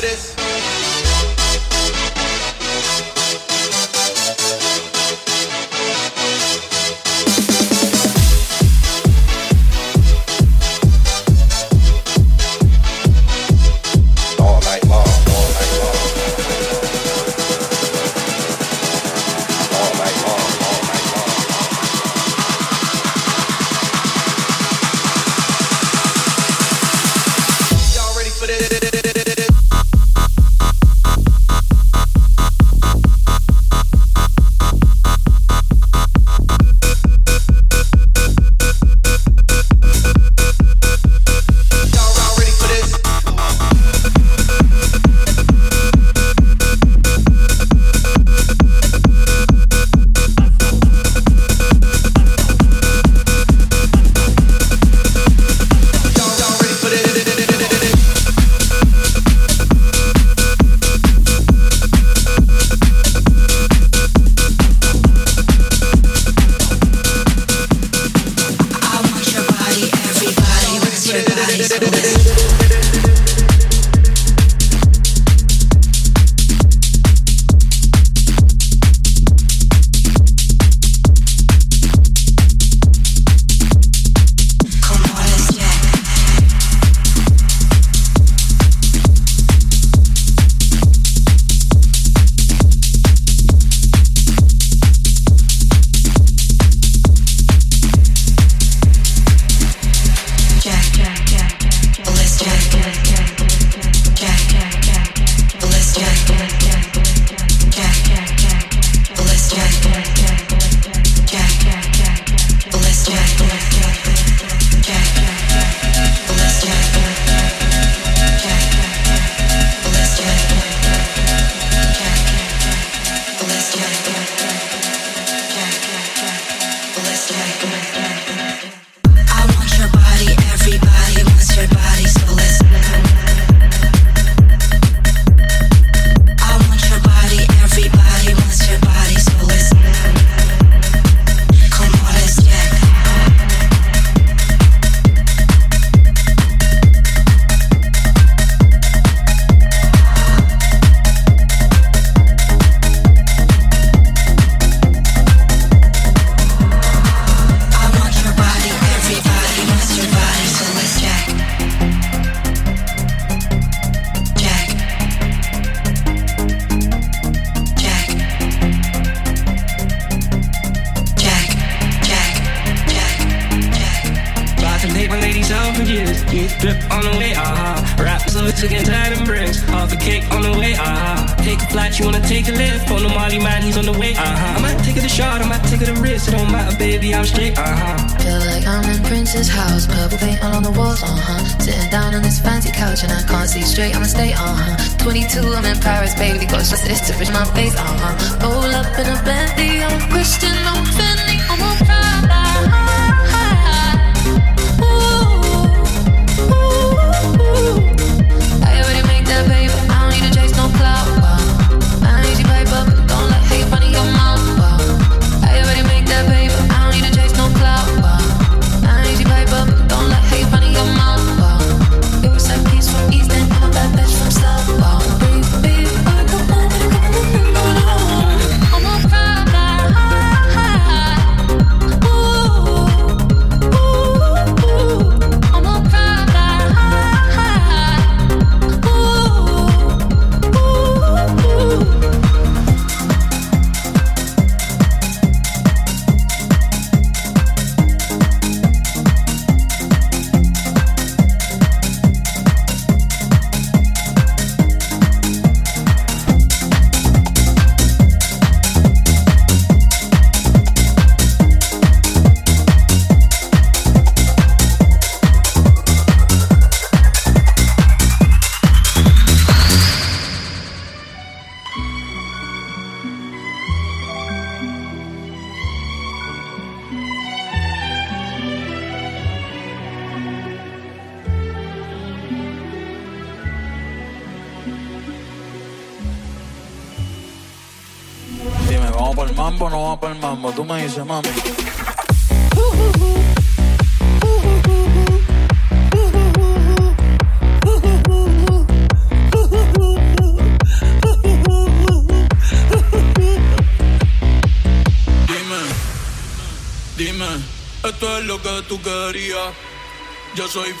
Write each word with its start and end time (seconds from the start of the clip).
hombres 0.00 0.39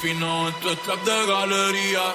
fino, 0.00 0.48
esto 0.48 0.72
es 0.72 0.82
trap 0.82 1.04
de 1.04 1.26
galería. 1.26 2.14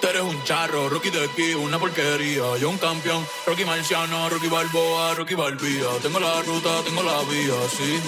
Tú 0.00 0.08
eres 0.08 0.22
un 0.22 0.42
charro, 0.44 0.88
Rocky 0.88 1.10
de 1.10 1.24
aquí, 1.24 1.54
una 1.54 1.78
porquería. 1.78 2.56
Yo 2.60 2.68
un 2.68 2.78
campeón, 2.78 3.24
Rocky 3.46 3.64
Marciano, 3.64 4.28
Rocky 4.28 4.48
Balboa, 4.48 5.14
Rocky 5.14 5.34
Balbía. 5.34 5.86
Tengo 6.02 6.18
la 6.18 6.42
ruta, 6.42 6.82
tengo 6.84 7.02
la 7.02 7.22
vía, 7.22 7.54
sí, 7.76 8.00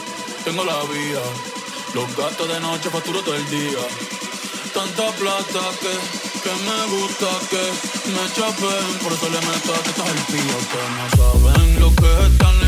tengo 0.44 0.64
la 0.64 0.78
vía. 0.92 1.22
Los 1.94 2.16
gastos 2.16 2.48
de 2.48 2.60
noche 2.60 2.90
facturo 2.90 3.20
todo 3.22 3.36
el 3.36 3.50
día. 3.50 3.82
Tanta 4.74 5.10
plata 5.12 5.62
que, 5.80 5.92
que 6.42 6.52
me 6.66 6.78
gusta 6.98 7.28
que 7.50 7.62
me 8.12 8.24
chapen. 8.34 8.98
Por 9.02 9.12
eso 9.12 9.28
le 9.30 9.40
meto 9.40 9.82
que 9.82 9.90
estás 9.90 10.08
el 10.08 10.22
pío. 10.32 10.58
Que 10.72 10.82
no 10.96 11.06
saben 11.16 11.80
lo 11.80 11.88
que 11.94 12.26
están 12.26 12.67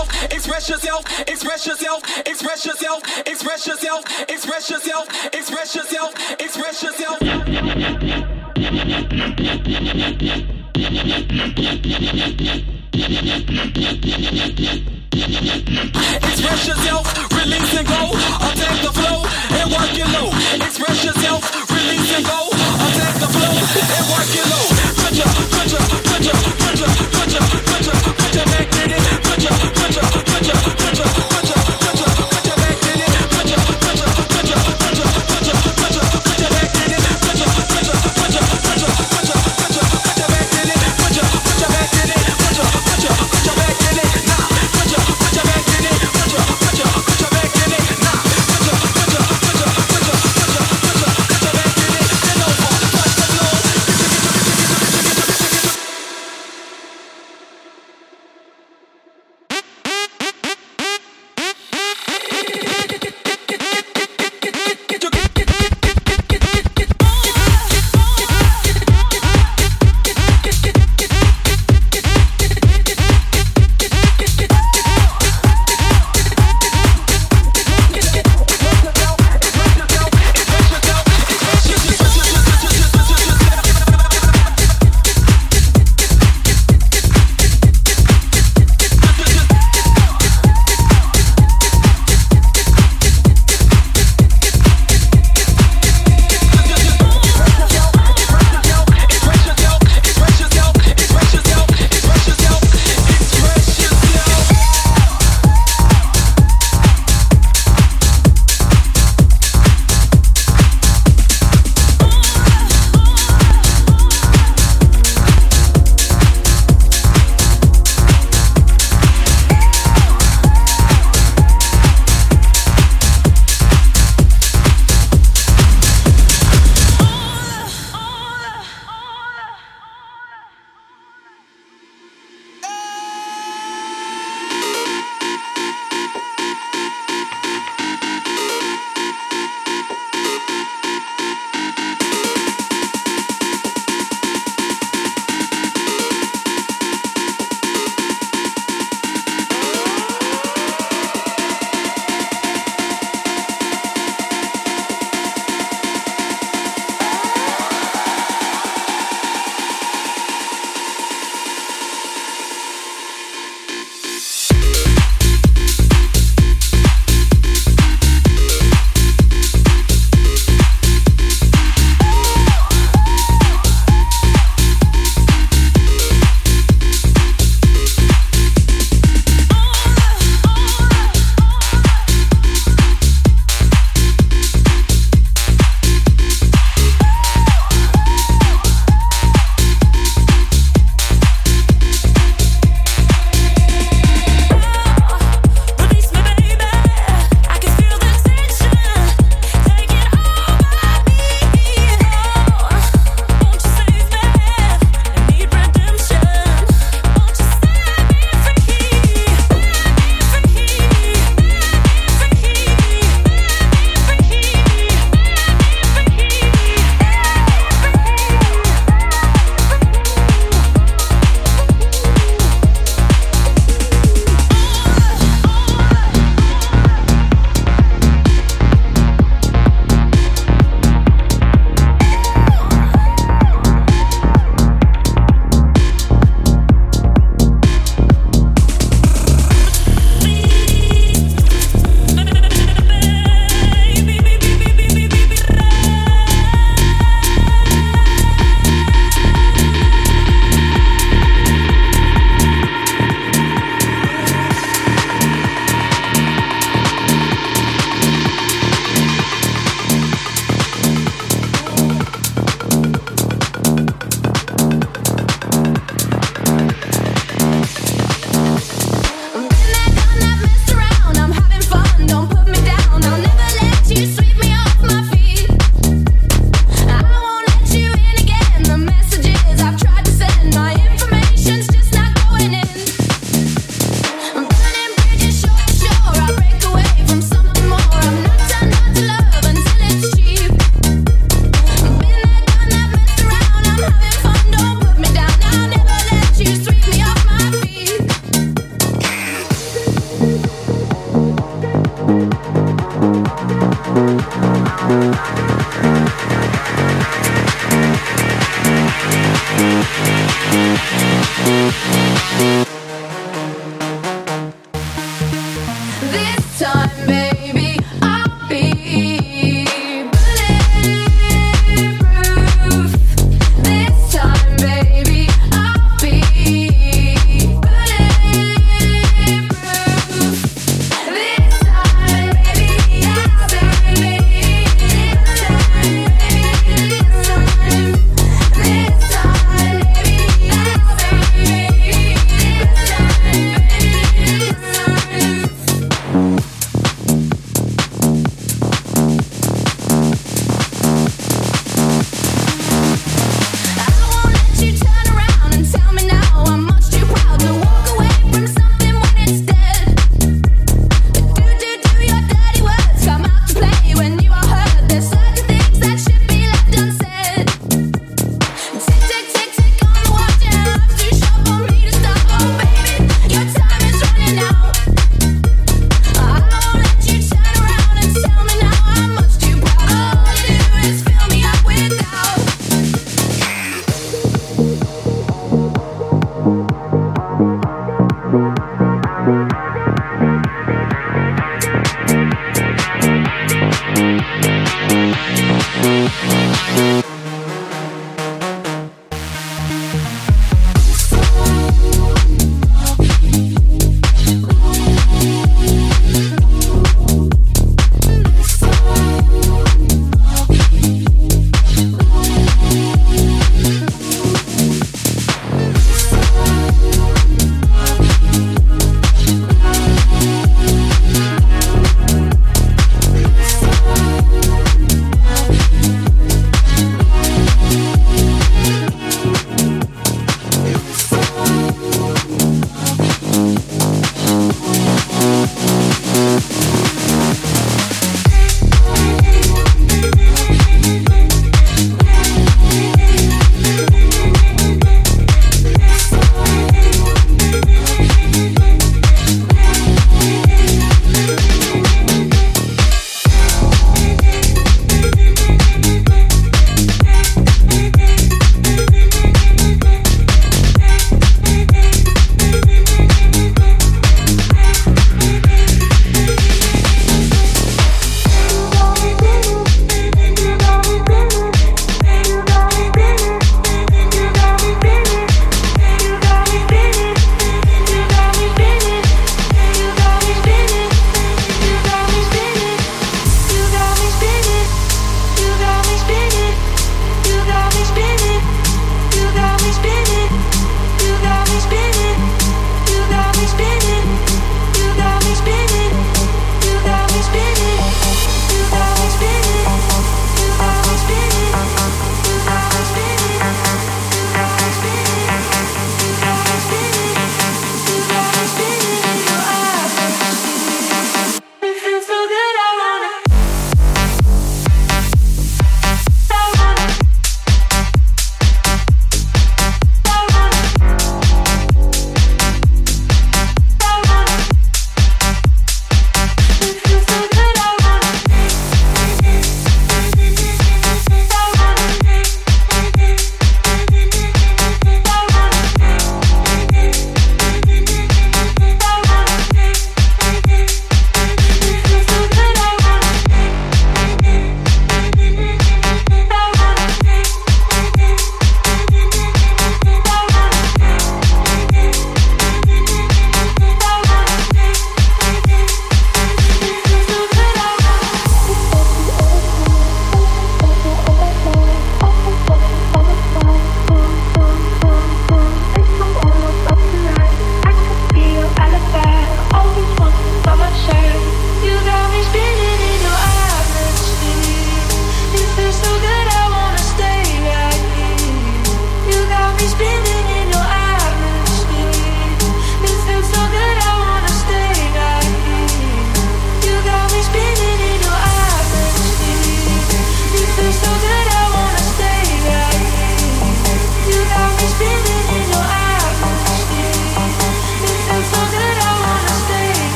yourself, 0.00 0.32
express 0.32 0.68
yourself, 0.68 1.04
express 1.28 1.66
yourself, 1.66 2.02
express 2.26 2.64
yourself, 2.66 3.02
express 3.26 3.66
yourself, 3.66 4.04
express 4.28 4.70
yourself, 4.70 5.08
express 5.34 5.74
yourself, 5.74 6.14
express 6.40 6.82
yourself. 6.82 7.18
Express 16.22 16.66
yourself, 16.66 17.32
release 17.32 17.74
and 17.76 17.86
go, 17.86 18.10
attack 18.40 18.82
the 18.82 18.92
flow 18.92 19.24
and 19.58 19.70
work 19.70 19.92
it 19.92 20.08
low. 20.08 20.30
Express 20.66 21.04
yourself, 21.04 21.70
release 21.70 22.16
and 22.16 22.24
go, 22.24 22.48
attack 22.48 23.14
the 23.20 23.28
flow 23.28 23.54
and 23.96 24.10
work 24.10 24.34
it 24.34 24.46
low. 24.50 24.69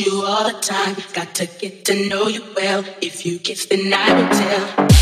You 0.00 0.22
all 0.24 0.44
the 0.44 0.58
time. 0.60 0.96
Got 1.12 1.34
to 1.36 1.46
get 1.46 1.84
to 1.86 2.08
know 2.08 2.28
you 2.28 2.44
well. 2.56 2.84
If 3.00 3.24
you 3.26 3.38
kiss, 3.38 3.66
then 3.66 3.92
I 3.92 4.12
will 4.14 4.28
tell. 4.28 4.97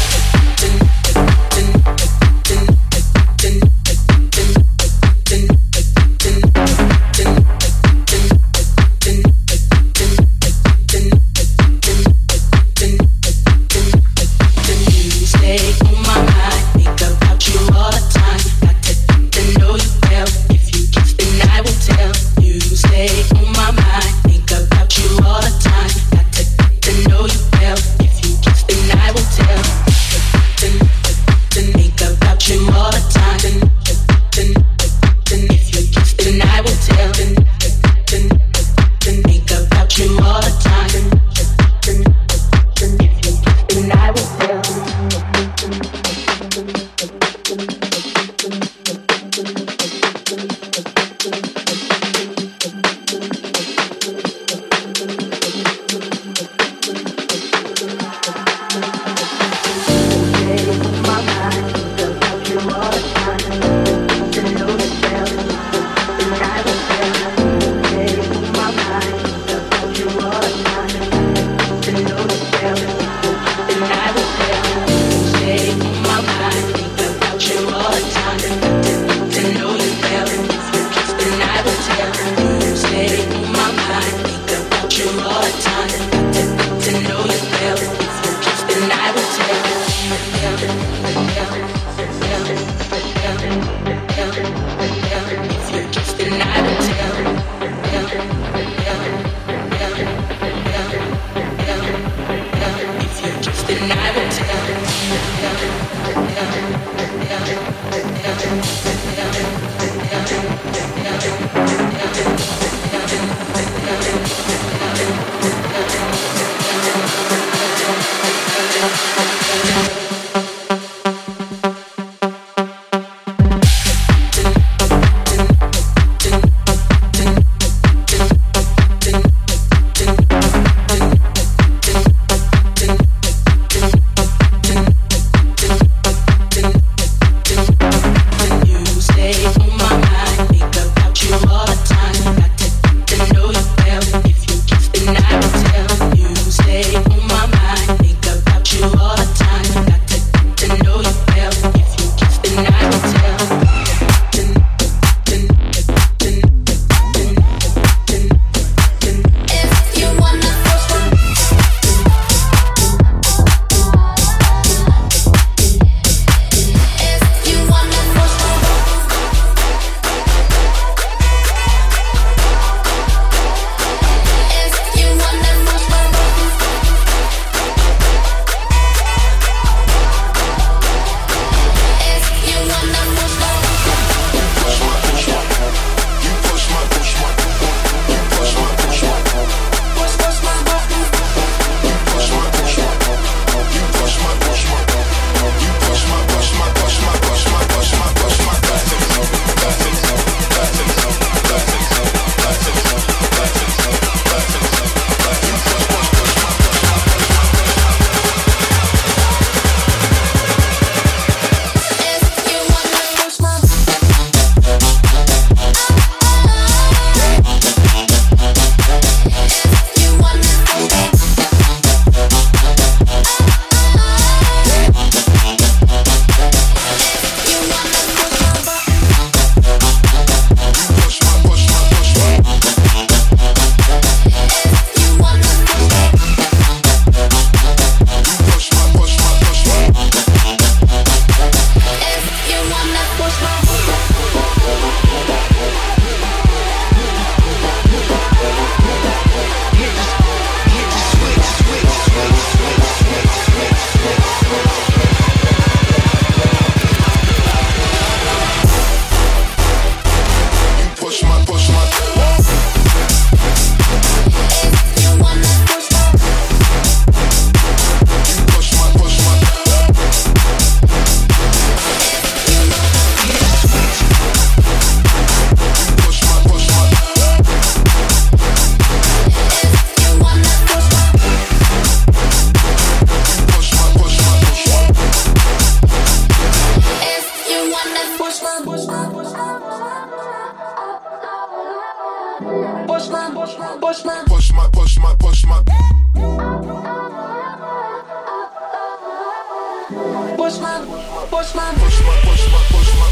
Bushman, 300.46 300.86
Bushman, 301.28 301.74
Bushman, 301.74 302.18
Bushman, 302.22 302.62
Bushman. 302.70 303.06